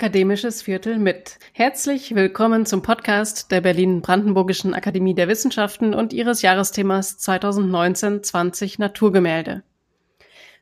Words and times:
Akademisches 0.00 0.62
Viertel 0.62 0.98
mit. 0.98 1.38
Herzlich 1.52 2.14
willkommen 2.14 2.64
zum 2.64 2.80
Podcast 2.80 3.50
der 3.50 3.60
Berlin-Brandenburgischen 3.60 4.72
Akademie 4.72 5.12
der 5.12 5.28
Wissenschaften 5.28 5.92
und 5.92 6.14
ihres 6.14 6.40
Jahresthemas 6.40 7.18
2019-20 7.18 8.76
Naturgemälde. 8.80 9.62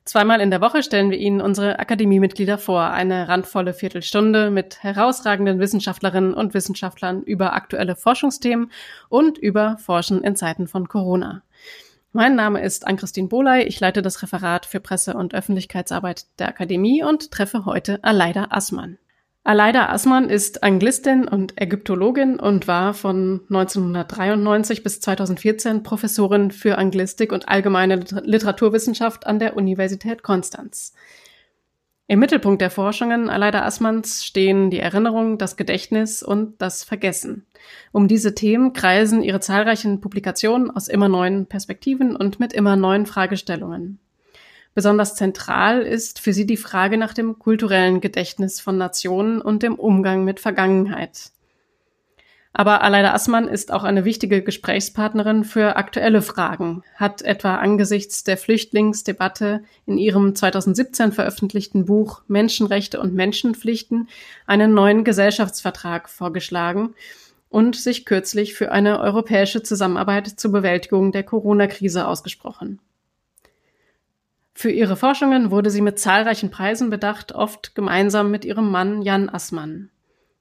Zweimal 0.05 0.41
in 0.41 0.51
der 0.51 0.61
Woche 0.61 0.83
stellen 0.83 1.13
wir 1.13 1.19
Ihnen 1.19 1.41
unsere 1.41 1.79
Akademiemitglieder 1.79 2.59
vor, 2.59 2.91
eine 2.91 3.29
randvolle 3.29 3.75
Viertelstunde 3.75 4.51
mit 4.51 4.83
herausragenden 4.83 5.61
Wissenschaftlerinnen 5.61 6.35
und 6.35 6.53
Wissenschaftlern 6.53 7.23
über 7.23 7.53
aktuelle 7.53 7.95
Forschungsthemen 7.95 8.73
und 9.09 9.39
über 9.39 9.77
Forschen 9.79 10.25
in 10.25 10.35
Zeiten 10.35 10.67
von 10.67 10.89
Corona. 10.89 11.45
Mein 12.11 12.35
Name 12.35 12.61
ist 12.61 12.89
Ann-Christine 12.89 13.29
Boley. 13.29 13.63
Ich 13.69 13.79
leite 13.79 14.03
das 14.03 14.21
Referat 14.21 14.67
für 14.67 14.81
Presse- 14.81 15.15
und 15.15 15.33
Öffentlichkeitsarbeit 15.33 16.27
der 16.41 16.49
Akademie 16.49 17.05
und 17.05 17.31
treffe 17.31 17.67
heute 17.67 18.03
Aleida 18.03 18.49
Assmann. 18.51 18.99
Aleida 19.45 19.89
Assmann 19.89 20.29
ist 20.29 20.63
Anglistin 20.63 21.27
und 21.27 21.59
Ägyptologin 21.61 22.39
und 22.39 22.69
war 22.69 22.93
von 22.93 23.41
1993 23.49 24.83
bis 24.83 25.01
2014 25.01 25.83
Professorin 25.83 26.51
für 26.51 26.77
Anglistik 26.77 27.33
und 27.33 27.49
allgemeine 27.49 28.05
Literaturwissenschaft 28.25 29.27
an 29.27 29.39
der 29.39 29.57
Universität 29.57 30.23
Konstanz. 30.23 30.93
Im 32.11 32.21
Mittelpunkt 32.21 32.63
der 32.63 32.71
Forschungen 32.71 33.29
Aleida 33.29 33.65
Assmanns 33.65 34.25
stehen 34.25 34.71
die 34.71 34.81
Erinnerung, 34.81 35.37
das 35.37 35.59
Gedächtnis 35.59 36.23
und 36.23 36.61
das 36.61 36.83
Vergessen. 36.83 37.47
Um 37.93 38.09
diese 38.09 38.35
Themen 38.35 38.73
kreisen 38.73 39.23
ihre 39.23 39.41
zahlreichen 39.41 40.01
Publikationen 40.01 40.71
aus 40.71 40.89
immer 40.89 41.09
neuen 41.09 41.45
Perspektiven 41.45 42.17
und 42.17 42.41
mit 42.41 42.55
immer 42.55 42.77
neuen 42.77 43.05
Fragestellungen. 43.05 43.99
Besonders 44.79 45.17
zentral 45.17 45.83
ist 45.83 46.21
für 46.21 46.33
sie 46.33 46.47
die 46.47 46.57
Frage 46.57 46.99
nach 46.99 47.13
dem 47.13 47.41
kulturellen 47.41 48.01
Gedächtnis 48.01 48.61
von 48.61 48.79
Nationen 48.79 49.41
und 49.41 49.65
dem 49.65 49.75
Umgang 49.75 50.23
mit 50.23 50.39
Vergangenheit. 50.39 51.33
Aber 52.53 52.83
Aleida 52.83 53.13
Assmann 53.13 53.49
ist 53.49 53.73
auch 53.73 53.83
eine 53.83 54.05
wichtige 54.05 54.41
Gesprächspartnerin 54.41 55.43
für 55.43 55.75
aktuelle 55.75 56.23
Fragen, 56.23 56.85
hat 56.95 57.23
etwa 57.23 57.57
angesichts 57.57 58.23
der 58.23 58.37
Flüchtlingsdebatte 58.37 59.65
in 59.85 59.99
ihrem 59.99 60.37
2017 60.37 61.11
veröffentlichten 61.11 61.87
Buch 61.87 62.23
Menschenrechte 62.29 63.01
und 63.01 63.15
Menschenpflichten 63.15 64.09
einen 64.47 64.75
neuen 64.75 65.03
Gesellschaftsvertrag 65.03 66.09
vorgeschlagen 66.09 66.95
und 67.49 67.75
sich 67.75 68.05
kürzlich 68.05 68.55
für 68.55 68.71
eine 68.71 69.01
europäische 69.01 69.65
Zusammenarbeit 69.65 70.29
zur 70.29 70.53
Bewältigung 70.53 71.11
der 71.11 71.25
Corona-Krise 71.25 72.07
ausgesprochen. 72.07 72.79
Für 74.61 74.73
ihre 74.73 74.97
Forschungen 74.97 75.53
wurde 75.53 75.71
sie 75.71 75.81
mit 75.81 76.01
zahlreichen 76.01 76.51
Preisen 76.51 76.91
bedacht, 76.91 77.31
oft 77.31 77.77
gemeinsam 77.77 78.33
mit 78.33 78.45
ihrem 78.45 78.73
Mann 78.73 79.03
Jan 79.03 79.29
Assmann. 79.29 79.89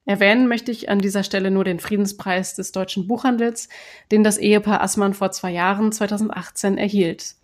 Erwähnen 0.06 0.48
möchte 0.48 0.72
ich 0.72 0.88
an 0.88 0.98
dieser 0.98 1.22
Stelle 1.22 1.52
nur 1.52 1.62
den 1.62 1.78
Friedenspreis 1.78 2.56
des 2.56 2.72
deutschen 2.72 3.06
Buchhandels, 3.06 3.68
den 4.10 4.24
das 4.24 4.36
Ehepaar 4.36 4.82
Assmann 4.82 5.14
vor 5.14 5.30
zwei 5.30 5.52
Jahren, 5.52 5.92
2018, 5.92 6.78
erhielt. 6.78 7.36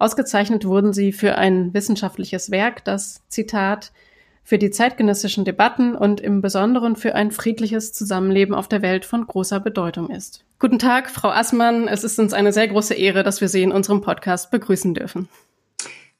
Ausgezeichnet 0.00 0.64
wurden 0.64 0.92
sie 0.92 1.12
für 1.12 1.38
ein 1.38 1.72
wissenschaftliches 1.74 2.50
Werk, 2.50 2.84
das, 2.84 3.22
Zitat, 3.28 3.92
für 4.42 4.58
die 4.58 4.70
zeitgenössischen 4.70 5.44
Debatten 5.44 5.94
und 5.94 6.20
im 6.20 6.40
Besonderen 6.40 6.96
für 6.96 7.14
ein 7.14 7.30
friedliches 7.30 7.92
Zusammenleben 7.92 8.52
auf 8.52 8.66
der 8.66 8.82
Welt 8.82 9.04
von 9.04 9.28
großer 9.28 9.60
Bedeutung 9.60 10.10
ist. 10.10 10.44
Guten 10.58 10.80
Tag, 10.80 11.08
Frau 11.08 11.28
Assmann. 11.28 11.86
Es 11.86 12.02
ist 12.02 12.18
uns 12.18 12.32
eine 12.32 12.52
sehr 12.52 12.66
große 12.66 12.94
Ehre, 12.94 13.22
dass 13.22 13.40
wir 13.40 13.46
Sie 13.46 13.62
in 13.62 13.70
unserem 13.70 14.00
Podcast 14.00 14.50
begrüßen 14.50 14.92
dürfen. 14.92 15.28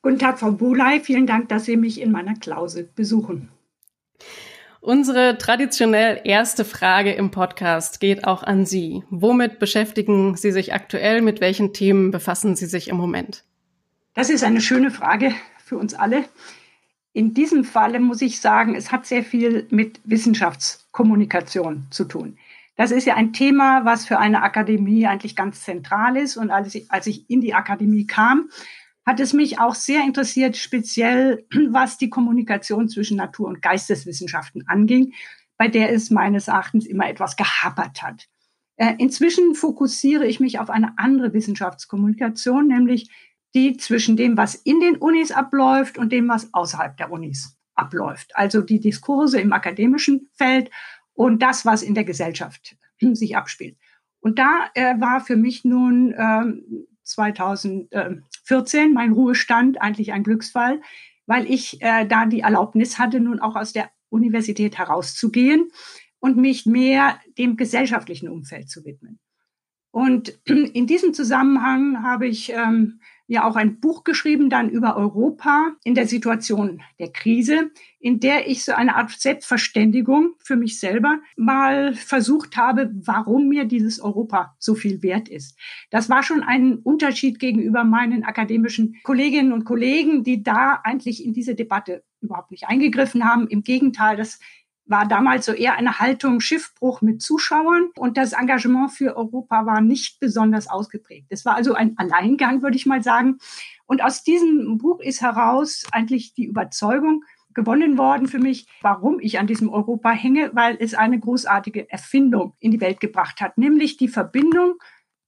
Guten 0.07 0.21
Tag, 0.21 0.39
Frau 0.39 0.53
Bulay. 0.53 1.01
Vielen 1.01 1.27
Dank, 1.27 1.49
dass 1.49 1.65
Sie 1.65 1.77
mich 1.77 2.01
in 2.01 2.13
meiner 2.13 2.37
Klause 2.37 2.85
besuchen. 2.85 3.49
Unsere 4.81 5.37
traditionell 5.37 6.21
erste 6.23 6.65
Frage 6.65 7.11
im 7.11 7.33
Podcast 7.33 7.99
geht 7.99 8.25
auch 8.25 8.45
an 8.45 8.67
Sie. 8.67 9.03
Womit 9.11 9.59
beschäftigen 9.59 10.37
Sie 10.37 10.53
sich 10.53 10.73
aktuell? 10.73 11.23
Mit 11.23 11.41
welchen 11.41 11.73
Themen 11.73 12.13
befassen 12.13 12.55
Sie 12.55 12.67
sich 12.67 12.87
im 12.87 12.97
Moment? 12.97 13.43
Das 14.15 14.31
ist 14.31 14.45
eine 14.45 14.61
schöne 14.61 14.93
Frage 14.93 15.35
für 15.59 15.77
uns 15.77 15.93
alle. 15.93 16.23
In 17.13 17.35
diesem 17.35 17.65
Falle 17.65 17.99
muss 17.99 18.23
ich 18.23 18.41
sagen, 18.41 18.77
es 18.77 18.93
hat 18.93 19.07
sehr 19.07 19.25
viel 19.25 19.67
mit 19.71 19.99
Wissenschaftskommunikation 20.05 21.89
zu 21.91 22.05
tun. 22.05 22.39
Das 22.77 22.93
ist 22.93 23.07
ja 23.07 23.17
ein 23.17 23.33
Thema, 23.33 23.85
was 23.85 24.07
für 24.07 24.21
eine 24.21 24.45
Akademie 24.45 25.09
eigentlich 25.09 25.35
ganz 25.35 25.65
zentral 25.65 26.17
ist. 26.17 26.37
Und 26.37 26.53
als 26.53 26.77
ich, 26.77 26.93
als 26.93 27.09
ich 27.09 27.29
in 27.29 27.41
die 27.41 27.55
Akademie 27.55 28.07
kam, 28.07 28.51
hat 29.07 29.21
es 29.21 29.33
mich 29.33 29.61
auch 29.61 29.77
sehr 29.77 30.03
interessiert, 30.03 30.57
speziell 30.57 31.47
was 31.71 31.97
die 31.97 32.11
Kommunikation 32.11 32.89
zwischen 32.89 33.17
Natur- 33.17 33.49
und 33.49 33.63
Geisteswissenschaften 33.63 34.67
anging, 34.67 35.15
bei 35.57 35.69
der 35.69 35.93
es 35.93 36.11
meines 36.11 36.49
Erachtens 36.49 36.87
immer 36.87 37.09
etwas 37.09 37.37
gehapert 37.37 38.03
hat. 38.03 38.29
Äh, 38.77 38.95
inzwischen 38.99 39.55
fokussiere 39.55 40.27
ich 40.27 40.41
mich 40.41 40.59
auf 40.59 40.69
eine 40.69 40.99
andere 40.99 41.33
Wissenschaftskommunikation, 41.33 42.67
nämlich 42.67 43.11
die 43.55 43.77
zwischen 43.79 44.17
dem, 44.19 44.37
was 44.37 44.55
in 44.55 44.81
den 44.81 44.97
Unis 44.97 45.33
abläuft 45.33 45.97
und 45.97 46.13
dem, 46.13 46.29
was 46.29 46.53
außerhalb 46.53 46.97
der 46.99 47.11
Unis 47.11 47.57
abläuft. 47.75 48.37
Also 48.37 48.61
die 48.61 48.81
Diskurse 48.81 49.41
im 49.41 49.53
akademischen 49.53 50.29
Feld 50.35 50.71
und 51.15 51.41
das, 51.41 51.65
was 51.65 51.83
in 51.83 51.95
der 51.95 52.05
Gesellschaft 52.05 52.77
sich 53.01 53.37
abspielt. 53.37 53.79
Und 54.21 54.39
da 54.39 54.69
äh, 54.75 55.01
war 55.01 55.21
für 55.21 55.37
mich 55.37 55.65
nun 55.65 56.15
ähm, 56.19 56.87
2014 57.07 58.93
mein 58.93 59.13
Ruhestand 59.13 59.81
eigentlich 59.81 60.13
ein 60.13 60.23
Glücksfall, 60.23 60.81
weil 61.27 61.51
ich 61.51 61.83
äh, 61.83 62.07
da 62.07 62.27
die 62.27 62.41
Erlaubnis 62.41 62.99
hatte, 62.99 63.21
nun 63.21 63.41
auch 63.41 63.57
aus 63.57 63.73
der 63.73 63.91
Universität 64.09 64.79
herauszugehen 64.79 65.71
und 66.19 66.37
mich 66.37 66.67
mehr 66.67 67.21
dem 67.39 67.57
gesellschaftlichen 67.57 68.29
Umfeld 68.29 68.69
zu 68.69 68.85
widmen. 68.85 69.19
Und 69.91 70.39
in 70.45 70.87
diesem 70.87 71.15
Zusammenhang 71.15 72.03
habe 72.03 72.27
ich 72.27 72.53
ähm, 72.53 73.01
ja 73.27 73.45
auch 73.45 73.57
ein 73.57 73.81
Buch 73.81 74.05
geschrieben 74.05 74.51
dann 74.51 74.71
über 74.71 74.97
Europa 74.97 75.73
in 75.85 75.95
der 75.95 76.07
Situation 76.07 76.83
der 76.99 77.13
Krise, 77.13 77.71
in 77.99 78.21
der 78.21 78.49
ich 78.49 78.65
so 78.65 78.73
eine 78.73 78.97
Art 78.97 79.11
Selbstverständigung 79.11 80.35
für 80.39 80.57
mich 80.57 80.79
selber 80.79 81.19
mal 81.37 81.95
versucht 81.95 82.57
habe, 82.57 82.91
warum 82.95 83.49
mir 83.49 83.65
dieses 83.65 84.01
Europa 84.01 84.55
so 84.59 84.75
viel 84.75 85.03
wert 85.03 85.29
ist. 85.29 85.59
Das 85.91 86.09
war 86.09 86.23
schon 86.23 86.43
ein 86.43 86.77
Unterschied 86.77 87.39
gegenüber 87.39 87.85
meinen 87.85 88.25
akademischen 88.25 88.97
Kolleginnen 89.03 89.53
und 89.53 89.65
Kollegen, 89.65 90.23
die 90.23 90.43
da 90.43 90.81
eigentlich 90.85 91.25
in 91.25 91.33
diese 91.33 91.55
Debatte 91.55 92.05
überhaupt 92.21 92.51
nicht 92.51 92.69
eingegriffen 92.69 93.25
haben. 93.25 93.49
Im 93.49 93.63
Gegenteil, 93.63 94.17
das 94.17 94.39
war 94.87 95.07
damals 95.07 95.47
so 95.47 95.53
eher 95.53 95.75
eine 95.75 95.99
Haltung 95.99 96.41
Schiffbruch 96.41 97.03
mit 97.03 97.21
Zuschauern 97.21 97.91
und 97.97 98.17
das 98.17 98.33
Engagement 98.33 98.93
für 98.93 99.17
Europa 99.17 99.67
war 99.67 99.81
nicht 99.81 100.21
besonders 100.21 100.69
ausgeprägt. 100.69 101.27
Es 101.29 101.45
war 101.45 101.57
also 101.57 101.75
ein 101.75 101.99
Alleingang, 101.99 102.63
würde 102.63 102.77
ich 102.77 102.87
mal 102.87 103.03
sagen. 103.03 103.39
Und 103.87 104.03
aus 104.03 104.23
diesem 104.23 104.79
Buch 104.79 105.01
ist 105.01 105.21
heraus 105.21 105.85
eigentlich 105.93 106.35
die 106.35 106.45
Überzeugung 106.45 107.25
gewonnen 107.57 107.99
worden 107.99 108.29
für 108.29 108.39
mich, 108.39 108.69
warum 108.83 109.19
ich 109.19 109.39
an 109.39 109.47
diesem 109.47 109.71
Europa 109.71 110.11
hänge, 110.11 110.51
weil 110.55 110.77
es 110.79 110.95
eine 110.95 111.19
großartige 111.19 111.91
Erfindung 111.91 112.55
in 112.61 112.71
die 112.71 112.81
Welt 112.81 113.01
gebracht 113.01 113.41
hat, 113.41 113.59
nämlich 113.59 113.97
die 113.97 114.09
Verbindung 114.09 114.75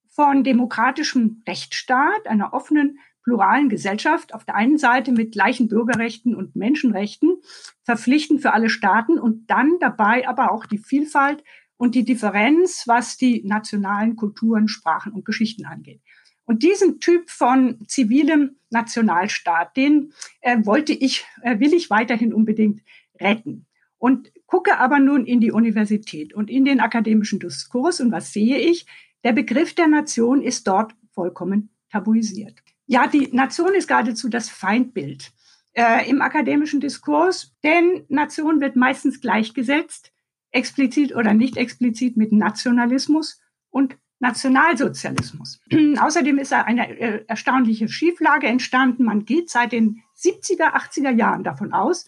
von 0.08 0.44
demokratischem 0.44 1.42
Rechtsstaat, 1.48 2.26
einer 2.26 2.52
offenen 2.52 2.98
pluralen 3.28 3.68
Gesellschaft 3.68 4.32
auf 4.32 4.46
der 4.46 4.54
einen 4.54 4.78
Seite 4.78 5.12
mit 5.12 5.32
gleichen 5.32 5.68
Bürgerrechten 5.68 6.34
und 6.34 6.56
Menschenrechten 6.56 7.36
verpflichtend 7.82 8.40
für 8.40 8.54
alle 8.54 8.70
Staaten 8.70 9.18
und 9.18 9.50
dann 9.50 9.76
dabei 9.80 10.26
aber 10.26 10.50
auch 10.50 10.64
die 10.64 10.78
Vielfalt 10.78 11.44
und 11.76 11.94
die 11.94 12.04
Differenz, 12.04 12.84
was 12.86 13.18
die 13.18 13.42
nationalen 13.44 14.16
Kulturen, 14.16 14.66
Sprachen 14.66 15.12
und 15.12 15.26
Geschichten 15.26 15.66
angeht. 15.66 16.00
Und 16.46 16.62
diesen 16.62 17.00
Typ 17.00 17.28
von 17.28 17.86
zivilem 17.86 18.56
Nationalstaat, 18.70 19.76
den 19.76 20.14
äh, 20.40 20.56
wollte 20.64 20.94
ich, 20.94 21.26
äh, 21.42 21.60
will 21.60 21.74
ich 21.74 21.90
weiterhin 21.90 22.32
unbedingt 22.32 22.80
retten. 23.20 23.66
Und 23.98 24.32
gucke 24.46 24.78
aber 24.78 25.00
nun 25.00 25.26
in 25.26 25.40
die 25.40 25.52
Universität 25.52 26.32
und 26.32 26.48
in 26.48 26.64
den 26.64 26.80
akademischen 26.80 27.40
Diskurs 27.40 28.00
und 28.00 28.10
was 28.10 28.32
sehe 28.32 28.56
ich? 28.56 28.86
Der 29.22 29.32
Begriff 29.32 29.74
der 29.74 29.88
Nation 29.88 30.40
ist 30.40 30.66
dort 30.66 30.94
vollkommen 31.12 31.68
tabuisiert. 31.90 32.62
Ja, 32.90 33.06
die 33.06 33.28
Nation 33.32 33.74
ist 33.74 33.86
geradezu 33.86 34.30
das 34.30 34.48
Feindbild 34.48 35.30
äh, 35.74 36.08
im 36.08 36.22
akademischen 36.22 36.80
Diskurs, 36.80 37.54
denn 37.62 38.06
Nation 38.08 38.62
wird 38.62 38.76
meistens 38.76 39.20
gleichgesetzt, 39.20 40.10
explizit 40.52 41.14
oder 41.14 41.34
nicht 41.34 41.58
explizit 41.58 42.16
mit 42.16 42.32
Nationalismus 42.32 43.42
und 43.68 43.98
Nationalsozialismus. 44.20 45.60
Außerdem 46.00 46.38
ist 46.38 46.54
eine 46.54 46.98
äh, 46.98 47.24
erstaunliche 47.28 47.90
Schieflage 47.90 48.46
entstanden. 48.46 49.04
Man 49.04 49.26
geht 49.26 49.50
seit 49.50 49.72
den 49.72 50.02
70er, 50.16 50.72
80er 50.72 51.10
Jahren 51.10 51.44
davon 51.44 51.74
aus, 51.74 52.06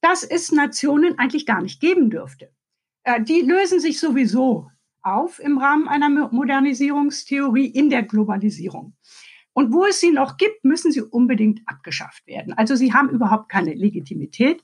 dass 0.00 0.24
es 0.24 0.50
Nationen 0.50 1.18
eigentlich 1.18 1.44
gar 1.44 1.60
nicht 1.60 1.78
geben 1.78 2.08
dürfte. 2.08 2.50
Äh, 3.04 3.22
die 3.22 3.42
lösen 3.42 3.80
sich 3.80 4.00
sowieso 4.00 4.70
auf 5.02 5.40
im 5.40 5.58
Rahmen 5.58 5.88
einer 5.88 6.08
Modernisierungstheorie 6.08 7.66
in 7.66 7.90
der 7.90 8.04
Globalisierung. 8.04 8.94
Und 9.52 9.72
wo 9.72 9.84
es 9.84 10.00
sie 10.00 10.10
noch 10.10 10.36
gibt, 10.36 10.64
müssen 10.64 10.92
sie 10.92 11.02
unbedingt 11.02 11.60
abgeschafft 11.66 12.26
werden. 12.26 12.54
Also 12.54 12.74
sie 12.74 12.92
haben 12.92 13.10
überhaupt 13.10 13.50
keine 13.50 13.74
Legitimität. 13.74 14.62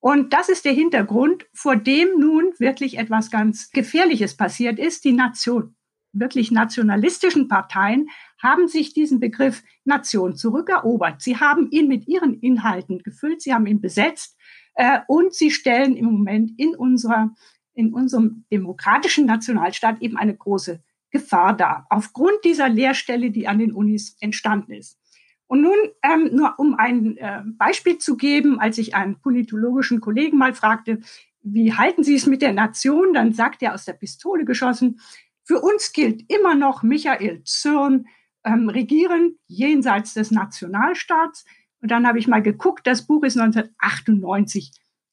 Und 0.00 0.32
das 0.32 0.48
ist 0.48 0.64
der 0.64 0.72
Hintergrund, 0.72 1.46
vor 1.52 1.76
dem 1.76 2.18
nun 2.18 2.52
wirklich 2.58 2.98
etwas 2.98 3.30
ganz 3.30 3.70
Gefährliches 3.70 4.36
passiert 4.36 4.78
ist. 4.78 5.04
Die 5.04 5.12
Nation, 5.12 5.74
wirklich 6.12 6.50
nationalistischen 6.50 7.48
Parteien 7.48 8.08
haben 8.40 8.68
sich 8.68 8.92
diesen 8.92 9.18
Begriff 9.18 9.64
Nation 9.84 10.36
zurückerobert. 10.36 11.22
Sie 11.22 11.38
haben 11.38 11.70
ihn 11.70 11.88
mit 11.88 12.06
ihren 12.06 12.38
Inhalten 12.40 13.02
gefüllt, 13.02 13.42
sie 13.42 13.54
haben 13.54 13.66
ihn 13.66 13.80
besetzt 13.80 14.38
äh, 14.74 15.00
und 15.08 15.34
sie 15.34 15.50
stellen 15.50 15.96
im 15.96 16.06
Moment 16.06 16.52
in 16.58 16.76
unserer 16.76 17.34
in 17.74 17.94
unserem 17.94 18.44
demokratischen 18.50 19.24
Nationalstaat 19.26 20.02
eben 20.02 20.16
eine 20.16 20.36
große 20.36 20.82
Gefahr 21.10 21.56
dar, 21.56 21.86
aufgrund 21.90 22.44
dieser 22.44 22.68
Lehrstelle, 22.68 23.30
die 23.30 23.48
an 23.48 23.58
den 23.58 23.72
Unis 23.72 24.16
entstanden 24.20 24.72
ist. 24.72 24.98
Und 25.46 25.62
nun, 25.62 25.76
ähm, 26.02 26.30
nur 26.32 26.54
um 26.58 26.74
ein 26.74 27.16
äh, 27.16 27.42
Beispiel 27.56 27.98
zu 27.98 28.16
geben, 28.16 28.60
als 28.60 28.76
ich 28.76 28.94
einen 28.94 29.18
politologischen 29.20 30.00
Kollegen 30.00 30.36
mal 30.36 30.54
fragte, 30.54 31.00
wie 31.40 31.72
halten 31.72 32.04
Sie 32.04 32.14
es 32.14 32.26
mit 32.26 32.42
der 32.42 32.52
Nation, 32.52 33.14
dann 33.14 33.32
sagt 33.32 33.62
er 33.62 33.72
aus 33.72 33.86
der 33.86 33.94
Pistole 33.94 34.44
geschossen, 34.44 35.00
für 35.44 35.60
uns 35.60 35.92
gilt 35.92 36.30
immer 36.30 36.54
noch 36.54 36.82
Michael 36.82 37.42
Zürn, 37.44 38.06
ähm, 38.44 38.68
regieren 38.68 39.38
jenseits 39.46 40.12
des 40.12 40.30
Nationalstaats. 40.30 41.46
Und 41.80 41.90
dann 41.90 42.06
habe 42.06 42.18
ich 42.18 42.28
mal 42.28 42.42
geguckt, 42.42 42.86
das 42.86 43.06
Buch 43.06 43.22
ist 43.22 43.38
1998 43.38 44.72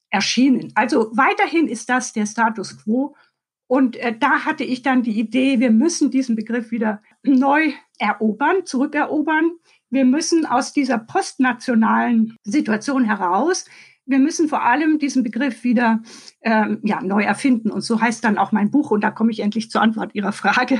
erschienen. 0.09 0.71
Also 0.75 1.11
weiterhin 1.15 1.67
ist 1.67 1.89
das 1.89 2.11
der 2.11 2.25
Status 2.25 2.77
quo. 2.83 3.15
Und 3.67 3.95
äh, 3.97 4.15
da 4.17 4.45
hatte 4.45 4.63
ich 4.63 4.81
dann 4.81 5.03
die 5.03 5.19
Idee, 5.19 5.59
wir 5.59 5.71
müssen 5.71 6.11
diesen 6.11 6.35
Begriff 6.35 6.71
wieder 6.71 7.01
neu 7.23 7.71
erobern, 7.97 8.65
zurückerobern. 8.65 9.51
Wir 9.89 10.05
müssen 10.05 10.45
aus 10.45 10.73
dieser 10.73 10.99
postnationalen 10.99 12.37
Situation 12.43 13.05
heraus 13.05 13.65
wir 14.05 14.19
müssen 14.19 14.47
vor 14.47 14.63
allem 14.63 14.99
diesen 14.99 15.23
Begriff 15.23 15.63
wieder 15.63 16.01
ähm, 16.41 16.79
ja, 16.83 17.01
neu 17.01 17.23
erfinden. 17.23 17.71
Und 17.71 17.81
so 17.81 17.99
heißt 17.99 18.23
dann 18.23 18.37
auch 18.37 18.51
mein 18.51 18.71
Buch, 18.71 18.91
und 18.91 19.01
da 19.01 19.11
komme 19.11 19.31
ich 19.31 19.39
endlich 19.39 19.71
zur 19.71 19.81
Antwort 19.81 20.13
Ihrer 20.13 20.31
Frage, 20.31 20.79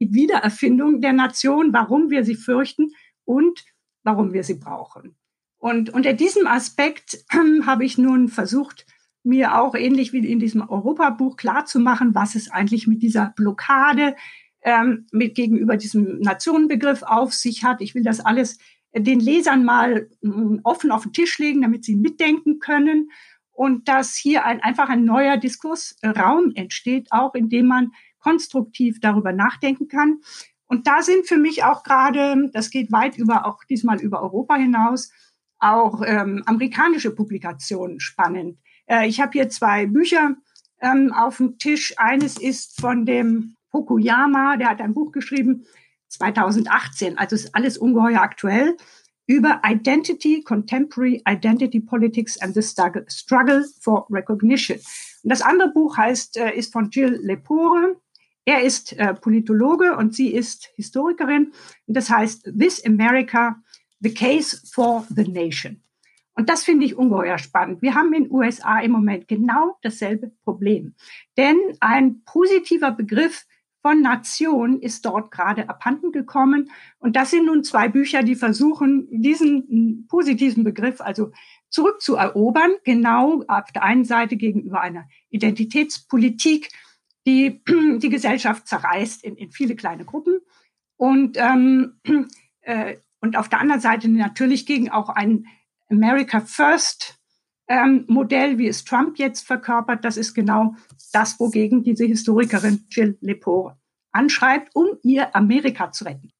die 0.00 0.12
Wiedererfindung 0.12 1.00
der 1.00 1.12
Nation, 1.12 1.72
warum 1.72 2.10
wir 2.10 2.24
sie 2.24 2.34
fürchten 2.34 2.90
und 3.24 3.64
warum 4.02 4.32
wir 4.32 4.44
sie 4.44 4.54
brauchen. 4.54 5.16
Und 5.58 5.90
unter 5.90 6.12
diesem 6.12 6.46
Aspekt 6.46 7.24
ähm, 7.32 7.64
habe 7.64 7.84
ich 7.84 7.96
nun 7.96 8.28
versucht, 8.28 8.86
mir 9.24 9.60
auch 9.60 9.74
ähnlich 9.74 10.12
wie 10.12 10.26
in 10.26 10.38
diesem 10.38 10.68
Europabuch 10.68 11.36
klarzumachen, 11.36 12.14
was 12.14 12.34
es 12.34 12.50
eigentlich 12.50 12.86
mit 12.86 13.02
dieser 13.02 13.32
Blockade 13.36 14.14
ähm, 14.62 15.06
mit 15.12 15.34
gegenüber 15.34 15.76
diesem 15.76 16.20
Nationenbegriff 16.20 17.02
auf 17.02 17.34
sich 17.34 17.64
hat. 17.64 17.80
Ich 17.80 17.94
will 17.94 18.02
das 18.02 18.20
alles 18.20 18.58
den 18.94 19.20
Lesern 19.20 19.64
mal 19.64 20.08
mm, 20.22 20.58
offen 20.62 20.90
auf 20.90 21.02
den 21.02 21.12
Tisch 21.12 21.38
legen, 21.38 21.62
damit 21.62 21.84
sie 21.84 21.96
mitdenken 21.96 22.58
können 22.58 23.10
und 23.52 23.88
dass 23.88 24.14
hier 24.14 24.44
ein, 24.44 24.60
einfach 24.60 24.88
ein 24.88 25.04
neuer 25.04 25.36
Diskursraum 25.36 26.52
entsteht, 26.54 27.08
auch 27.10 27.34
indem 27.34 27.66
man 27.66 27.92
konstruktiv 28.18 29.00
darüber 29.00 29.32
nachdenken 29.32 29.88
kann. 29.88 30.20
Und 30.66 30.86
da 30.86 31.02
sind 31.02 31.26
für 31.26 31.36
mich 31.36 31.62
auch 31.62 31.82
gerade, 31.82 32.50
das 32.52 32.70
geht 32.70 32.90
weit 32.90 33.18
über, 33.18 33.46
auch 33.46 33.62
diesmal 33.64 34.00
über 34.00 34.22
Europa 34.22 34.56
hinaus, 34.56 35.12
auch 35.58 36.02
ähm, 36.04 36.42
amerikanische 36.46 37.14
Publikationen 37.14 38.00
spannend. 38.00 38.58
Äh, 38.86 39.08
ich 39.08 39.20
habe 39.20 39.32
hier 39.32 39.48
zwei 39.48 39.86
Bücher 39.86 40.36
ähm, 40.80 41.12
auf 41.12 41.38
dem 41.38 41.58
Tisch. 41.58 41.94
Eines 41.98 42.38
ist 42.38 42.80
von 42.80 43.06
dem 43.06 43.56
Fukuyama, 43.70 44.56
der 44.56 44.70
hat 44.70 44.80
ein 44.80 44.94
Buch 44.94 45.12
geschrieben, 45.12 45.66
2018, 46.08 47.18
also 47.18 47.34
ist 47.34 47.54
alles 47.54 47.76
ungeheuer 47.76 48.20
aktuell, 48.20 48.76
über 49.26 49.62
Identity, 49.64 50.42
Contemporary 50.42 51.22
Identity 51.26 51.80
Politics 51.80 52.38
and 52.40 52.54
the 52.54 52.62
Struggle 52.62 53.64
for 53.80 54.06
Recognition. 54.10 54.78
Und 55.22 55.30
das 55.30 55.40
andere 55.40 55.72
Buch 55.72 55.96
heißt, 55.96 56.36
äh, 56.36 56.54
ist 56.54 56.72
von 56.72 56.90
Jill 56.90 57.18
Lepore. 57.22 57.96
Er 58.44 58.62
ist 58.62 58.92
äh, 58.92 59.14
Politologe 59.14 59.96
und 59.96 60.14
sie 60.14 60.34
ist 60.34 60.68
Historikerin. 60.76 61.52
Und 61.86 61.96
das 61.96 62.10
heißt 62.10 62.52
This 62.58 62.84
America, 62.84 63.56
The 64.00 64.12
Case 64.12 64.60
for 64.70 65.06
the 65.08 65.26
Nation. 65.26 65.80
Und 66.34 66.48
das 66.48 66.64
finde 66.64 66.84
ich 66.84 66.96
ungeheuer 66.96 67.38
spannend. 67.38 67.80
Wir 67.80 67.94
haben 67.94 68.12
in 68.12 68.30
USA 68.30 68.80
im 68.80 68.90
Moment 68.90 69.28
genau 69.28 69.78
dasselbe 69.82 70.32
Problem. 70.44 70.94
Denn 71.36 71.56
ein 71.80 72.22
positiver 72.24 72.90
Begriff 72.90 73.46
von 73.82 74.00
Nation 74.00 74.80
ist 74.80 75.04
dort 75.04 75.30
gerade 75.30 75.68
abhanden 75.68 76.10
gekommen. 76.10 76.70
Und 76.98 77.16
das 77.16 77.30
sind 77.30 77.46
nun 77.46 77.62
zwei 77.64 77.88
Bücher, 77.88 78.22
die 78.22 78.34
versuchen, 78.34 79.06
diesen 79.10 80.06
positiven 80.08 80.64
Begriff 80.64 81.00
also 81.00 81.32
zurückzuerobern, 81.68 82.72
genau 82.84 83.44
auf 83.46 83.72
der 83.72 83.82
einen 83.82 84.04
Seite 84.04 84.36
gegenüber 84.36 84.80
einer 84.80 85.06
Identitätspolitik, 85.30 86.70
die 87.26 87.62
die 87.98 88.08
Gesellschaft 88.08 88.66
zerreißt 88.66 89.22
in, 89.22 89.36
in 89.36 89.50
viele 89.50 89.76
kleine 89.76 90.04
Gruppen 90.04 90.40
und, 90.96 91.36
ähm, 91.36 92.00
äh, 92.62 92.96
und 93.20 93.36
auf 93.36 93.48
der 93.48 93.60
anderen 93.60 93.80
Seite 93.80 94.08
natürlich 94.08 94.66
gegen 94.66 94.90
auch 94.90 95.08
ein 95.08 95.46
America 95.90 96.40
First 96.40 97.18
ähm, 97.68 98.04
Modell, 98.08 98.58
wie 98.58 98.68
es 98.68 98.84
Trump 98.84 99.18
jetzt 99.18 99.46
verkörpert, 99.46 100.04
das 100.04 100.16
ist 100.16 100.34
genau 100.34 100.74
das, 101.12 101.38
wogegen 101.40 101.82
diese 101.82 102.04
Historikerin 102.04 102.86
Jill 102.90 103.16
Lepore 103.20 103.78
anschreibt, 104.12 104.74
um 104.74 104.98
ihr 105.02 105.34
Amerika 105.34 105.90
zu 105.90 106.04
retten. 106.04 106.30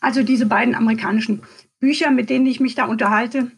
Also 0.00 0.22
diese 0.22 0.46
beiden 0.46 0.74
amerikanischen 0.74 1.42
Bücher, 1.78 2.10
mit 2.10 2.30
denen 2.30 2.46
ich 2.46 2.60
mich 2.60 2.74
da 2.74 2.86
unterhalte, 2.86 3.50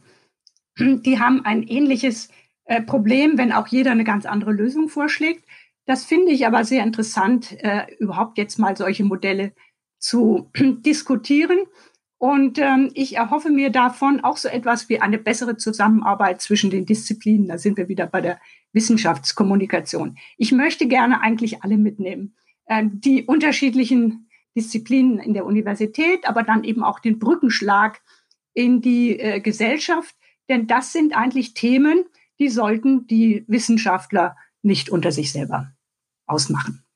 die 0.79 1.21
haben 1.21 1.45
ein 1.45 1.63
ähnliches 1.63 2.29
äh, 2.65 2.83
Problem, 2.83 3.39
wenn 3.39 3.53
auch 3.53 3.69
jeder 3.69 3.93
eine 3.93 4.05
ganz 4.05 4.27
andere 4.27 4.53
Lösung 4.53 4.89
vorschlägt. 4.89 5.45
Das 5.87 6.05
finde 6.05 6.33
ich 6.33 6.47
aber 6.47 6.65
sehr 6.65 6.83
interessant, 6.83 7.53
äh, 7.63 7.87
überhaupt 7.99 8.39
jetzt 8.39 8.59
mal 8.59 8.77
solche 8.77 9.05
Modelle 9.05 9.53
zu 9.99 10.51
diskutieren. 10.57 11.67
Und 12.25 12.56
ähm, 12.56 12.91
ich 12.94 13.17
erhoffe 13.17 13.50
mir 13.50 13.69
davon 13.69 14.25
auch 14.25 14.38
so 14.38 14.49
etwas 14.49 14.88
wie 14.88 14.99
eine 14.99 15.19
bessere 15.19 15.59
Zusammenarbeit 15.59 16.41
zwischen 16.41 16.71
den 16.71 16.87
Disziplinen. 16.87 17.49
Da 17.49 17.59
sind 17.59 17.76
wir 17.76 17.91
wieder 17.91 18.06
bei 18.06 18.23
der 18.23 18.41
Wissenschaftskommunikation. 18.73 20.17
Ich 20.38 20.50
möchte 20.50 20.88
gerne 20.88 21.21
eigentlich 21.21 21.62
alle 21.62 21.76
mitnehmen. 21.76 22.35
Äh, 22.65 22.85
die 22.91 23.25
unterschiedlichen 23.25 24.31
Disziplinen 24.56 25.19
in 25.19 25.34
der 25.34 25.44
Universität, 25.44 26.27
aber 26.27 26.43
dann 26.44 26.65
eben 26.65 26.82
auch 26.82 26.99
den 26.99 27.19
Brückenschlag 27.19 28.01
in 28.55 28.81
die 28.81 29.20
äh, 29.20 29.41
Gesellschaft. 29.41 30.17
Denn 30.49 30.67
das 30.67 30.94
sind 30.94 31.15
eigentlich 31.15 31.53
Themen, 31.53 32.06
die 32.39 32.49
sollten 32.49 33.06
die 33.06 33.44
Wissenschaftler 33.49 34.34
nicht 34.63 34.89
unter 34.89 35.13
sich 35.13 35.31
selber 35.31 35.75
ausmachen. 36.25 36.87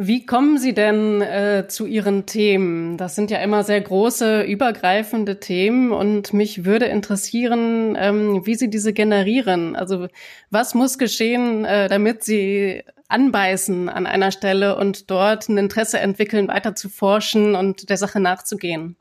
Wie 0.00 0.24
kommen 0.24 0.58
Sie 0.58 0.74
denn 0.74 1.22
äh, 1.22 1.66
zu 1.66 1.84
Ihren 1.84 2.24
Themen? 2.24 2.96
Das 2.96 3.16
sind 3.16 3.32
ja 3.32 3.38
immer 3.38 3.64
sehr 3.64 3.80
große, 3.80 4.42
übergreifende 4.42 5.40
Themen 5.40 5.90
und 5.90 6.32
mich 6.32 6.64
würde 6.64 6.84
interessieren, 6.84 7.96
ähm, 7.98 8.46
wie 8.46 8.54
Sie 8.54 8.70
diese 8.70 8.92
generieren. 8.92 9.74
Also 9.74 10.06
was 10.50 10.76
muss 10.76 10.98
geschehen, 10.98 11.64
äh, 11.64 11.88
damit 11.88 12.22
Sie 12.22 12.84
anbeißen 13.08 13.88
an 13.88 14.06
einer 14.06 14.30
Stelle 14.30 14.76
und 14.76 15.10
dort 15.10 15.48
ein 15.48 15.58
Interesse 15.58 15.98
entwickeln, 15.98 16.46
weiter 16.46 16.76
zu 16.76 16.88
forschen 16.88 17.56
und 17.56 17.90
der 17.90 17.96
Sache 17.96 18.20
nachzugehen? 18.20 18.94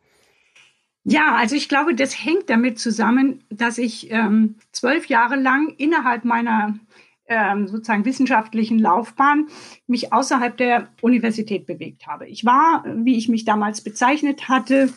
Ja, 1.03 1.35
also 1.35 1.55
ich 1.55 1.69
glaube, 1.69 1.93
das 1.93 2.25
hängt 2.25 2.49
damit 2.49 2.79
zusammen, 2.79 3.43
dass 3.51 3.77
ich 3.77 4.09
ähm, 4.09 4.55
zwölf 4.71 5.05
Jahre 5.05 5.35
lang 5.35 5.75
innerhalb 5.77 6.25
meiner 6.25 6.73
ähm, 7.27 7.67
sozusagen 7.67 8.05
wissenschaftlichen 8.05 8.79
Laufbahn 8.79 9.47
mich 9.85 10.13
außerhalb 10.13 10.57
der 10.57 10.89
Universität 11.01 11.65
bewegt 11.65 12.07
habe. 12.07 12.27
Ich 12.27 12.45
war, 12.45 12.83
wie 12.85 13.17
ich 13.17 13.29
mich 13.29 13.45
damals 13.45 13.81
bezeichnet 13.81 14.49
hatte, 14.49 14.89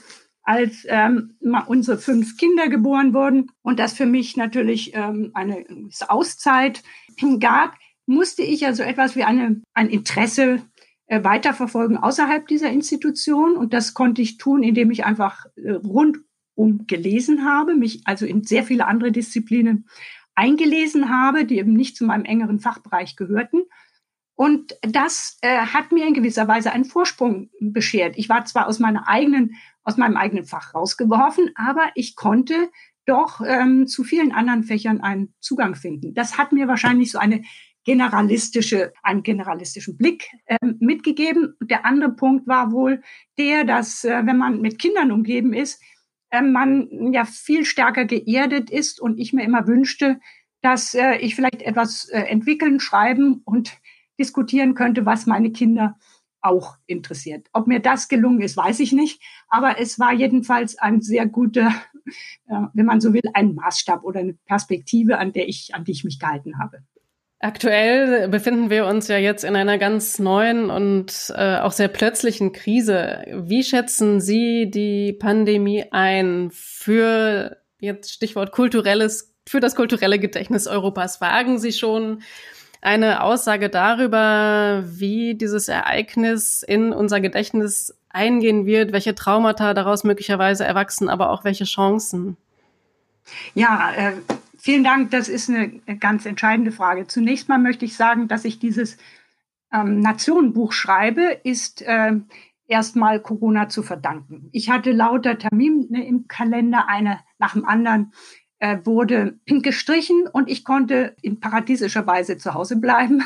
als 0.43 0.87
ähm, 0.89 1.37
unsere 1.67 1.99
fünf 1.99 2.37
Kinder 2.37 2.69
geboren 2.69 3.15
wurden 3.15 3.51
und 3.63 3.79
das 3.79 3.93
für 3.93 4.07
mich 4.07 4.37
natürlich 4.37 4.93
ähm, 4.95 5.31
eine 5.35 5.65
Auszeit 6.09 6.83
gab, 7.39 7.75
musste 8.07 8.43
ich 8.43 8.67
also 8.67 8.83
etwas 8.83 9.15
wie 9.17 9.25
eine, 9.25 9.61
ein 9.75 9.89
Interesse 9.89 10.63
äh, 11.07 11.23
weiterverfolgen 11.23 11.99
außerhalb 11.99 12.47
dieser 12.49 12.71
Institution 12.71 13.57
und 13.57 13.75
das 13.75 13.95
konnte 13.95 14.23
ich 14.23 14.39
tun, 14.39 14.63
indem 14.63 14.91
ich 14.91 15.05
einfach 15.05 15.47
äh, 15.57 15.73
rundum 15.73 16.87
gelesen 16.87 17.45
habe, 17.45 17.75
mich 17.75 18.03
also 18.05 18.27
in 18.27 18.43
sehr 18.43 18.65
viele 18.65 18.87
andere 18.87 19.13
Disziplinen 19.13 19.87
eingelesen 20.35 21.11
habe, 21.11 21.45
die 21.45 21.59
eben 21.59 21.75
nicht 21.75 21.97
zu 21.97 22.05
meinem 22.05 22.25
engeren 22.25 22.61
Fachbereich 22.61 23.17
gehörten. 23.17 23.63
Und 24.35 24.75
das 24.83 25.37
äh, 25.43 25.59
hat 25.59 25.93
mir 25.93 26.07
in 26.07 26.15
gewisser 26.15 26.49
Weise 26.49 26.73
einen 26.73 26.87
Vorsprung 26.87 27.51
beschert. 27.61 28.17
Ich 28.17 28.31
war 28.31 28.45
zwar 28.47 28.69
aus 28.69 28.79
meiner 28.79 29.07
eigenen, 29.07 29.57
aus 29.83 29.99
meinem 29.99 30.17
eigenen 30.17 30.45
Fach 30.45 30.75
rausgeworfen, 30.75 31.51
aber 31.57 31.91
ich 31.95 32.17
konnte 32.17 32.71
doch 33.05 33.43
ähm, 33.47 33.87
zu 33.87 34.05
vielen 34.05 34.33
anderen 34.33 34.63
Fächern 34.63 35.01
einen 35.01 35.35
Zugang 35.41 35.75
finden. 35.75 36.15
Das 36.15 36.39
hat 36.39 36.53
mir 36.53 36.69
wahrscheinlich 36.69 37.11
so 37.11 37.19
eine 37.19 37.43
generalistische, 37.85 38.93
einen 39.03 39.23
generalistischen 39.23 39.97
Blick 39.97 40.29
ähm, 40.47 40.77
mitgegeben. 40.81 41.55
Der 41.61 41.85
andere 41.85 42.13
Punkt 42.13 42.47
war 42.47 42.73
wohl 42.73 43.03
der, 43.39 43.65
dass 43.65 44.05
äh, 44.05 44.23
wenn 44.25 44.37
man 44.37 44.61
mit 44.61 44.79
Kindern 44.79 45.13
umgeben 45.13 45.53
ist, 45.53 45.83
äh, 46.31 46.43
man 46.43 47.13
ja 47.13 47.25
viel 47.25 47.65
stärker 47.65 48.05
geerdet 48.05 48.71
ist 48.71 49.01
und 49.01 49.19
ich 49.19 49.33
mir 49.33 49.45
immer 49.45 49.67
wünschte, 49.67 50.21
dass 50.63 50.95
äh, 50.95 51.17
ich 51.17 51.35
vielleicht 51.35 51.63
etwas 51.63 52.09
äh, 52.09 52.21
entwickeln, 52.23 52.81
schreiben 52.81 53.43
und 53.45 53.79
diskutieren 54.19 54.75
könnte, 54.75 55.07
was 55.07 55.27
meine 55.27 55.51
Kinder 55.51 55.97
auch 56.43 56.77
interessiert. 56.87 57.49
Ob 57.53 57.67
mir 57.67 57.81
das 57.81 58.09
gelungen 58.09 58.41
ist, 58.41 58.57
weiß 58.57 58.81
ich 58.81 58.93
nicht. 58.93 59.23
Aber 59.49 59.79
es 59.79 59.99
war 59.99 60.13
jedenfalls 60.13 60.79
ein 60.79 61.01
sehr 61.01 61.27
guter, 61.27 61.73
äh, 62.47 62.63
wenn 62.73 62.87
man 62.87 63.01
so 63.01 63.13
will, 63.13 63.23
ein 63.35 63.55
Maßstab 63.55 64.03
oder 64.05 64.21
eine 64.21 64.35
Perspektive, 64.47 65.19
an 65.19 65.33
der 65.33 65.49
ich, 65.49 65.75
an 65.75 65.85
die 65.85 65.93
ich 65.93 66.05
mich 66.05 66.19
gehalten 66.19 66.59
habe. 66.59 66.83
Aktuell 67.43 68.29
befinden 68.29 68.69
wir 68.69 68.85
uns 68.85 69.09
ja 69.09 69.17
jetzt 69.17 69.45
in 69.45 69.57
einer 69.57 69.79
ganz 69.79 70.19
neuen 70.19 70.69
und 70.69 71.33
äh, 71.35 71.57
auch 71.57 71.73
sehr 71.73 71.89
plötzlichen 71.89 72.53
Krise. 72.53 73.25
Wie 73.33 73.65
schätzen 73.65 74.21
Sie 74.21 74.71
die 74.71 75.15
Pandemie 75.15 75.87
ein 75.91 76.51
für 76.53 77.57
jetzt 77.81 78.13
Stichwort 78.13 78.53
kulturelles, 78.53 79.35
für 79.49 79.61
das 79.61 79.75
kulturelle 79.75 80.19
Gedächtnis 80.19 80.67
Europas? 80.67 81.23
Wagen 81.23 81.59
Sie 81.59 81.73
schon 81.73 82.21
eine 82.83 83.23
Aussage 83.23 83.71
darüber, 83.71 84.85
wie 84.87 85.35
dieses 85.35 85.69
Ereignis 85.69 86.63
in 86.63 86.93
unser 86.93 87.21
Gedächtnis 87.21 87.99
eingehen 88.11 88.67
wird, 88.67 88.93
welche 88.93 89.15
Traumata 89.15 89.73
daraus 89.73 90.05
möglicherweise 90.05 90.67
erwachsen, 90.67 91.09
aber 91.09 91.31
auch 91.31 91.45
welche 91.45 91.65
Chancen? 91.65 92.37
Ja, 93.55 93.93
äh, 93.97 94.13
Vielen 94.63 94.85
Dank. 94.85 95.11
Das 95.11 95.29
ist 95.31 95.49
eine 95.49 95.81
ganz 95.99 96.27
entscheidende 96.27 96.71
Frage. 96.71 97.07
Zunächst 97.07 97.49
mal 97.49 97.59
möchte 97.59 97.87
ich 97.87 97.97
sagen, 97.97 98.29
dass 98.29 98.45
ich 98.45 98.59
dieses 98.59 98.99
ähm, 99.73 100.01
Nationenbuch 100.01 100.73
schreibe, 100.73 101.23
ist 101.45 101.81
äh, 101.81 102.13
erstmal 102.67 103.21
Corona 103.21 103.71
zu 103.71 103.83
verdanken. 103.83 104.51
Ich 104.53 104.69
hatte 104.69 104.93
lauter 104.93 105.39
Termine 105.39 106.07
im 106.07 106.29
Kalender, 106.29 106.89
eine 106.89 107.21
nach 107.39 107.55
dem 107.55 107.65
anderen 107.65 108.13
äh, 108.59 108.79
wurde 108.85 109.39
gestrichen 109.47 110.29
und 110.31 110.51
ich 110.51 110.63
konnte 110.63 111.17
in 111.23 111.41
paradiesischer 111.41 112.07
Weise 112.07 112.37
zu 112.37 112.53
Hause 112.53 112.77
bleiben 112.77 113.25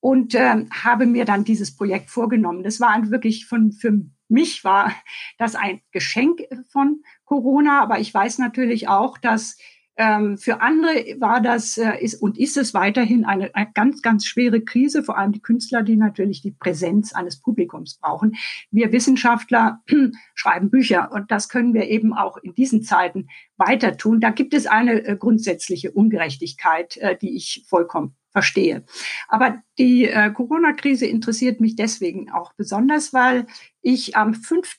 und 0.00 0.34
äh, 0.34 0.66
habe 0.70 1.06
mir 1.06 1.24
dann 1.24 1.44
dieses 1.44 1.74
Projekt 1.74 2.10
vorgenommen. 2.10 2.62
Das 2.62 2.78
war 2.78 3.10
wirklich 3.10 3.46
von, 3.46 3.72
für 3.72 4.02
mich 4.28 4.64
war 4.64 4.92
das 5.38 5.54
ein 5.54 5.80
Geschenk 5.92 6.42
von 6.68 7.02
Corona, 7.24 7.80
aber 7.80 8.00
ich 8.00 8.12
weiß 8.12 8.36
natürlich 8.38 8.86
auch, 8.88 9.16
dass 9.16 9.56
ähm, 9.98 10.38
für 10.38 10.62
andere 10.62 11.16
war 11.18 11.40
das 11.40 11.76
äh, 11.76 11.98
ist 12.00 12.22
und 12.22 12.38
ist 12.38 12.56
es 12.56 12.72
weiterhin 12.72 13.24
eine, 13.24 13.52
eine, 13.54 13.70
ganz, 13.74 14.00
ganz 14.00 14.26
schwere 14.26 14.60
Krise, 14.60 15.02
vor 15.02 15.18
allem 15.18 15.32
die 15.32 15.42
Künstler, 15.42 15.82
die 15.82 15.96
natürlich 15.96 16.40
die 16.40 16.52
Präsenz 16.52 17.12
eines 17.12 17.40
Publikums 17.40 17.98
brauchen. 18.00 18.36
Wir 18.70 18.92
Wissenschaftler 18.92 19.82
schreiben 20.34 20.70
Bücher 20.70 21.10
und 21.12 21.32
das 21.32 21.48
können 21.48 21.74
wir 21.74 21.88
eben 21.88 22.14
auch 22.14 22.36
in 22.36 22.54
diesen 22.54 22.84
Zeiten 22.84 23.26
weiter 23.56 23.96
tun. 23.96 24.20
Da 24.20 24.30
gibt 24.30 24.54
es 24.54 24.68
eine 24.68 25.04
äh, 25.04 25.16
grundsätzliche 25.16 25.90
Ungerechtigkeit, 25.90 26.96
äh, 26.98 27.16
die 27.16 27.36
ich 27.36 27.64
vollkommen 27.68 28.14
verstehe. 28.30 28.84
Aber 29.26 29.60
die 29.78 30.04
äh, 30.04 30.30
Corona-Krise 30.30 31.06
interessiert 31.06 31.60
mich 31.60 31.74
deswegen 31.74 32.30
auch 32.30 32.52
besonders, 32.52 33.12
weil 33.12 33.46
ich 33.82 34.16
am 34.16 34.32
5. 34.32 34.76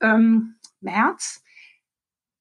Ähm, 0.00 0.54
März, 0.80 1.41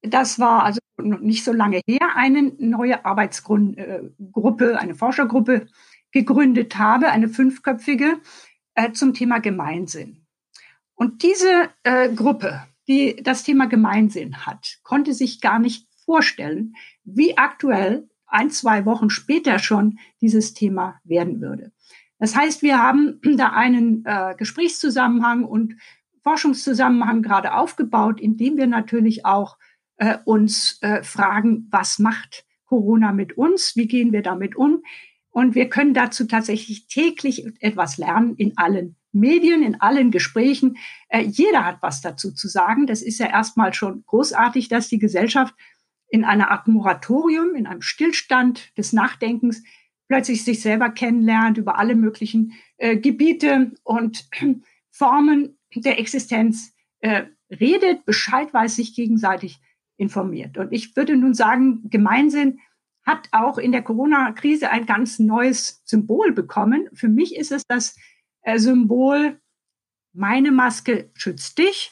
das 0.01 0.39
war 0.39 0.63
also 0.63 0.79
nicht 0.98 1.43
so 1.43 1.53
lange 1.53 1.81
her 1.88 2.15
eine 2.15 2.53
neue 2.58 3.05
Arbeitsgruppe, 3.05 4.79
eine 4.79 4.96
Forschergruppe 4.96 5.67
gegründet 6.12 6.77
habe, 6.77 7.10
eine 7.10 7.29
fünfköpfige 7.29 8.20
äh, 8.75 8.91
zum 8.91 9.13
Thema 9.13 9.39
Gemeinsinn. 9.39 10.25
Und 10.96 11.24
diese 11.24 11.70
äh, 11.84 12.10
Gruppe, 12.10 12.63
die 12.88 13.15
das 13.24 13.43
Thema 13.43 13.67
Gemeinsinn 13.67 14.46
hat, 14.46 14.79
konnte 14.84 15.13
sich 15.13 15.41
gar 15.41 15.60
nicht 15.60 15.88
vorstellen, 16.05 16.75
wie 17.03 17.38
aktuell 17.38 18.10
ein, 18.27 18.50
zwei 18.50 18.86
Wochen 18.86 19.10
später 19.10 19.60
schon 19.60 20.00
dieses 20.22 20.53
Thema 20.53 21.00
werden 21.03 21.41
würde. 21.41 21.72
Das 22.20 22.36
heißt, 22.36 22.62
wir 22.62 22.77
haben 22.77 23.20
da 23.36 23.50
einen 23.50 24.05
äh, 24.05 24.36
Gesprächszusammenhang 24.38 25.43
und 25.43 25.75
Forschungszusammenhang 26.24 27.24
gerade 27.24 27.55
aufgebaut, 27.55 28.20
indem 28.20 28.58
wir 28.58 28.67
natürlich 28.67 29.25
auch 29.25 29.58
äh, 30.01 30.17
uns 30.25 30.79
äh, 30.81 31.03
fragen, 31.03 31.67
was 31.70 32.00
macht 32.00 32.43
Corona 32.65 33.12
mit 33.12 33.38
uns? 33.38 33.75
Wie 33.75 33.88
gehen 33.88 34.12
wir 34.12 34.24
damit 34.24 34.55
um? 34.55 34.81
Und 35.29 35.53
wir 35.53 35.70
können 35.70 35.93
dazu 35.93 36.25
tatsächlich 36.25 36.88
täglich 36.88 37.46
etwas 37.62 38.00
lernen 38.00 38.36
in 38.36 38.58
allen 38.58 38.96
Medien, 39.12 39.62
in 39.62 39.79
allen 39.79 40.10
Gesprächen. 40.10 40.77
Äh, 41.08 41.22
jeder 41.22 41.65
hat 41.65 41.77
was 41.81 42.01
dazu 42.01 42.34
zu 42.34 42.48
sagen. 42.48 42.88
Das 42.88 43.03
ist 43.03 43.20
ja 43.20 43.27
erstmal 43.27 43.75
schon 43.75 44.03
großartig, 44.08 44.70
dass 44.70 44.89
die 44.89 44.98
Gesellschaft 44.98 45.53
in 46.08 46.25
einer 46.25 46.50
Art 46.50 46.67
Moratorium, 46.67 47.53
in 47.53 47.67
einem 47.67 47.84
Stillstand 47.84 48.75
des 48.79 48.93
Nachdenkens 48.93 49.62
plötzlich 50.08 50.43
sich 50.43 50.62
selber 50.62 50.89
kennenlernt 50.89 51.60
über 51.60 51.77
alle 51.77 51.96
möglichen 51.96 52.53
äh, 52.77 52.98
Gebiete 52.98 53.74
und 53.84 54.27
Formen 54.89 55.60
der 55.75 56.00
Existenz 56.00 56.74
äh, 57.01 57.25
redet, 57.51 58.03
Bescheid 58.05 58.51
weiß, 58.51 58.77
sich 58.77 58.96
gegenseitig 58.96 59.60
informiert. 60.01 60.58
Und 60.58 60.74
ich 60.74 60.96
würde 60.96 61.15
nun 61.15 61.34
sagen, 61.34 61.89
Gemeinsinn 61.89 62.60
hat 63.03 63.29
auch 63.31 63.58
in 63.58 63.72
der 63.72 63.84
Corona-Krise 63.84 64.70
ein 64.72 64.86
ganz 64.86 65.20
neues 65.20 65.81
Symbol 65.86 66.34
bekommen. 66.34 66.89
Für 66.93 67.08
mich 67.08 67.36
ist 67.36 67.51
es 67.51 67.63
das 67.67 67.96
äh, 68.41 68.58
Symbol, 68.58 69.39
meine 70.13 70.51
Maske 70.51 71.10
schützt 71.13 71.58
dich, 71.58 71.91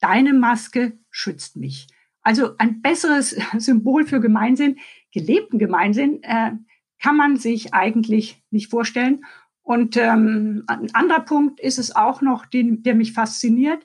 deine 0.00 0.32
Maske 0.34 0.98
schützt 1.10 1.56
mich. 1.56 1.86
Also 2.22 2.56
ein 2.58 2.82
besseres 2.82 3.30
Symbol 3.58 4.04
für 4.04 4.20
Gemeinsinn, 4.20 4.78
gelebten 5.12 5.58
Gemeinsinn, 5.58 6.22
äh, 6.22 6.52
kann 7.00 7.16
man 7.16 7.36
sich 7.36 7.72
eigentlich 7.72 8.42
nicht 8.50 8.70
vorstellen. 8.70 9.24
Und 9.62 9.96
ähm, 9.96 10.64
ein 10.66 10.94
anderer 10.94 11.20
Punkt 11.20 11.60
ist 11.60 11.78
es 11.78 11.94
auch 11.94 12.20
noch, 12.20 12.46
den, 12.46 12.82
der 12.82 12.94
mich 12.94 13.12
fasziniert 13.12 13.84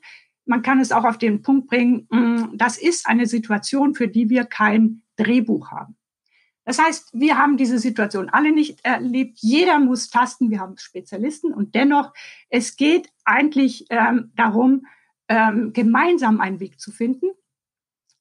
man 0.49 0.63
kann 0.63 0.79
es 0.79 0.91
auch 0.91 1.05
auf 1.05 1.19
den 1.19 1.43
Punkt 1.43 1.67
bringen, 1.67 2.07
mm, 2.09 2.57
das 2.57 2.77
ist 2.77 3.07
eine 3.07 3.27
Situation, 3.27 3.93
für 3.93 4.07
die 4.07 4.29
wir 4.29 4.45
kein 4.45 5.03
Drehbuch 5.15 5.69
haben. 5.69 5.95
Das 6.65 6.79
heißt, 6.79 7.11
wir 7.13 7.37
haben 7.37 7.55
diese 7.55 7.79
Situation 7.79 8.29
alle 8.29 8.51
nicht 8.51 8.83
erlebt. 8.83 9.37
Jeder 9.41 9.79
muss 9.79 10.09
tasten. 10.09 10.49
Wir 10.49 10.59
haben 10.59 10.77
Spezialisten 10.77 11.53
und 11.53 11.75
dennoch, 11.75 12.13
es 12.49 12.75
geht 12.75 13.09
eigentlich 13.25 13.85
ähm, 13.89 14.31
darum, 14.35 14.85
ähm, 15.27 15.71
gemeinsam 15.71 16.41
einen 16.41 16.59
Weg 16.59 16.79
zu 16.79 16.91
finden. 16.91 17.27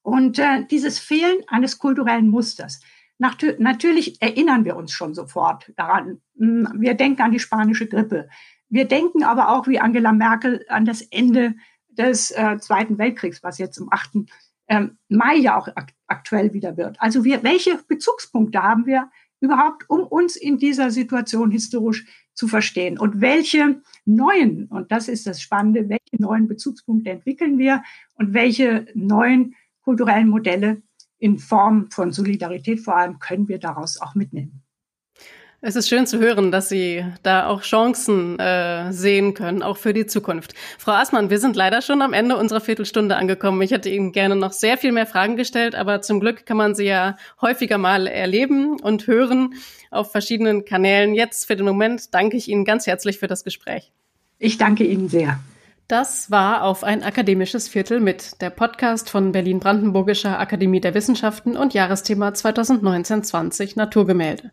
Und 0.03 0.39
äh, 0.39 0.65
dieses 0.69 0.99
Fehlen 0.99 1.37
eines 1.47 1.79
kulturellen 1.79 2.29
Musters. 2.29 2.79
Nach, 3.17 3.37
natürlich 3.57 4.21
erinnern 4.21 4.65
wir 4.65 4.75
uns 4.77 4.93
schon 4.93 5.13
sofort 5.13 5.71
daran. 5.75 6.21
Mm, 6.35 6.65
wir 6.79 6.93
denken 6.93 7.23
an 7.23 7.31
die 7.31 7.39
spanische 7.39 7.87
Grippe. 7.87 8.29
Wir 8.69 8.85
denken 8.85 9.23
aber 9.23 9.49
auch 9.49 9.67
wie 9.67 9.79
Angela 9.79 10.11
Merkel 10.11 10.63
an 10.69 10.85
das 10.85 11.01
Ende 11.01 11.55
des 11.99 12.31
äh, 12.31 12.57
Zweiten 12.59 12.97
Weltkriegs, 12.97 13.43
was 13.43 13.59
jetzt 13.59 13.79
am 13.79 13.89
8. 13.91 14.25
Ähm, 14.67 14.97
Mai 15.09 15.35
ja 15.35 15.57
auch 15.57 15.67
ak 15.67 15.93
aktuell 16.07 16.53
wieder 16.53 16.75
wird. 16.77 16.99
Also 16.99 17.23
wir, 17.23 17.43
welche 17.43 17.79
Bezugspunkte 17.87 18.63
haben 18.63 18.87
wir 18.87 19.11
überhaupt, 19.41 19.87
um 19.89 20.01
uns 20.01 20.35
in 20.35 20.57
dieser 20.57 20.89
Situation 20.89 21.51
historisch 21.51 22.07
zu 22.33 22.47
verstehen? 22.47 22.97
Und 22.97 23.21
welche 23.21 23.81
neuen, 24.05 24.65
und 24.67 24.91
das 24.91 25.07
ist 25.07 25.27
das 25.27 25.41
Spannende, 25.41 25.87
welche 25.87 26.21
neuen 26.21 26.47
Bezugspunkte 26.47 27.11
entwickeln 27.11 27.59
wir 27.59 27.83
und 28.15 28.33
welche 28.33 28.87
neuen 28.95 29.55
kulturellen 29.81 30.29
Modelle 30.29 30.81
in 31.19 31.37
Form 31.37 31.91
von 31.91 32.11
Solidarität 32.11 32.79
vor 32.79 32.95
allem 32.95 33.19
können 33.19 33.47
wir 33.47 33.59
daraus 33.59 34.01
auch 34.01 34.15
mitnehmen? 34.15 34.63
Es 35.61 35.75
ist 35.75 35.89
schön 35.89 36.07
zu 36.07 36.19
hören, 36.19 36.53
dass 36.53 36.69
Sie 36.69 37.03
da 37.21 37.47
auch 37.47 37.63
Chancen 37.63 38.39
äh, 38.39 38.93
sehen 38.93 39.33
können, 39.33 39.61
auch 39.61 39.75
für 39.75 39.93
die 39.93 40.05
Zukunft. 40.05 40.53
Frau 40.77 40.93
Aßmann, 40.93 41.29
wir 41.29 41.39
sind 41.39 41.57
leider 41.57 41.81
schon 41.81 42.01
am 42.01 42.13
Ende 42.13 42.37
unserer 42.37 42.61
Viertelstunde 42.61 43.17
angekommen. 43.17 43.61
Ich 43.61 43.71
hätte 43.71 43.89
Ihnen 43.89 44.13
gerne 44.13 44.37
noch 44.37 44.53
sehr 44.53 44.77
viel 44.77 44.93
mehr 44.93 45.05
Fragen 45.05 45.35
gestellt, 45.35 45.75
aber 45.75 46.01
zum 46.01 46.21
Glück 46.21 46.45
kann 46.45 46.55
man 46.55 46.75
sie 46.75 46.85
ja 46.85 47.17
häufiger 47.41 47.77
mal 47.77 48.07
erleben 48.07 48.79
und 48.79 49.05
hören 49.05 49.55
auf 49.91 50.13
verschiedenen 50.13 50.63
Kanälen. 50.63 51.13
Jetzt 51.13 51.45
für 51.45 51.57
den 51.57 51.65
Moment 51.65 52.13
danke 52.13 52.37
ich 52.37 52.47
Ihnen 52.47 52.63
ganz 52.63 52.87
herzlich 52.87 53.19
für 53.19 53.27
das 53.27 53.43
Gespräch. 53.43 53.91
Ich 54.37 54.57
danke 54.57 54.85
Ihnen 54.85 55.09
sehr. 55.09 55.41
Das 55.89 56.31
war 56.31 56.63
auf 56.63 56.85
ein 56.85 57.03
akademisches 57.03 57.67
Viertel 57.67 57.99
mit 57.99 58.41
der 58.41 58.49
Podcast 58.49 59.09
von 59.09 59.33
Berlin-Brandenburgischer 59.33 60.39
Akademie 60.39 60.79
der 60.79 60.93
Wissenschaften 60.93 61.57
und 61.57 61.73
Jahresthema 61.73 62.29
2019-20 62.29 63.73
Naturgemälde. 63.75 64.51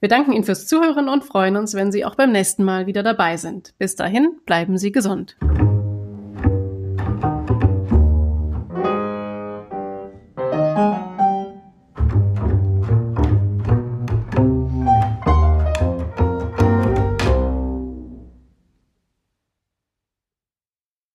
Wir 0.00 0.08
danken 0.08 0.32
Ihnen 0.32 0.44
fürs 0.44 0.66
Zuhören 0.66 1.10
und 1.10 1.24
freuen 1.24 1.56
uns, 1.56 1.74
wenn 1.74 1.92
Sie 1.92 2.06
auch 2.06 2.14
beim 2.14 2.32
nächsten 2.32 2.64
Mal 2.64 2.86
wieder 2.86 3.02
dabei 3.02 3.36
sind. 3.36 3.74
Bis 3.78 3.96
dahin, 3.96 4.40
bleiben 4.46 4.78
Sie 4.78 4.92
gesund. 4.92 5.36